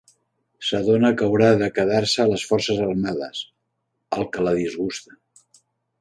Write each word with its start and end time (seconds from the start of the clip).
S'adona 0.67 1.11
que 1.19 1.27
haurà 1.27 1.49
de 1.59 1.67
quedar-se 1.75 2.23
a 2.23 2.25
les 2.31 2.45
forces 2.53 2.81
armades, 2.87 3.43
el 4.19 4.29
que 4.35 4.47
la 4.49 4.55
disgusta. 4.61 5.19